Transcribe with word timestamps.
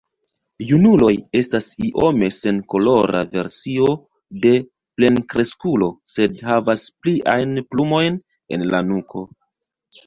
Junuloj 0.69 1.11
estas 1.39 1.67
iome 1.87 2.29
senkolora 2.37 3.21
versio 3.35 3.91
de 4.47 4.55
plenkreskulo 4.71 5.91
sed 6.17 6.43
havas 6.51 6.89
pliajn 7.05 7.57
plumojn 7.75 8.21
en 8.59 8.69
la 8.75 8.87
nuko. 8.93 9.29